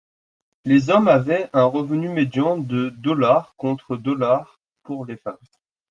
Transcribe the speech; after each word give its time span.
Les 0.65 0.89
hommes 0.89 1.07
avaient 1.07 1.47
un 1.53 1.65
revenu 1.65 2.09
médian 2.09 2.57
de 2.57 2.89
$ 2.89 3.45
contre 3.57 3.97
$ 3.97 4.45
pour 4.81 5.05
les 5.05 5.15
femmes. 5.17 5.37